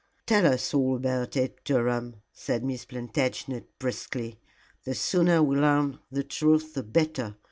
[0.25, 4.39] "Tell us all about it, Durham," said Miss Plantagenet, briskly.
[4.83, 7.35] "The sooner we learn the truth the better.